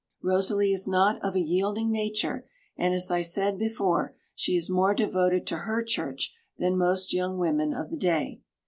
Rosalie 0.23 0.71
is 0.71 0.87
not 0.87 1.21
of 1.23 1.35
a 1.35 1.39
yielding 1.41 1.91
nature, 1.91 2.47
and 2.75 2.91
as 2.95 3.11
I 3.11 3.21
said 3.21 3.59
before, 3.59 4.15
she 4.33 4.55
is 4.55 4.67
more 4.67 4.95
devoted 4.95 5.45
to 5.45 5.57
her 5.57 5.83
church 5.83 6.33
than 6.57 6.75
most 6.75 7.13
young 7.13 7.37
women 7.37 7.71
of 7.71 7.91
the 7.91 7.97
day. 7.97 8.41